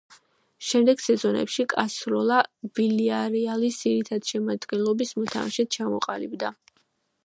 [0.69, 2.39] შემდეგ სეზონებში კასორლა
[2.79, 6.57] „ვილიარეალის“ ძირითადი შემადგენლობის მოთამაშედ ჩამოყალიბდა.